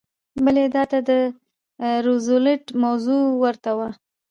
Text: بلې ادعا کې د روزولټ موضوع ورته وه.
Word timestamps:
بلې 0.43 0.61
ادعا 0.67 0.83
کې 0.91 0.99
د 1.09 1.11
روزولټ 2.05 2.63
موضوع 2.83 3.21
ورته 3.43 3.71
وه. 3.77 3.89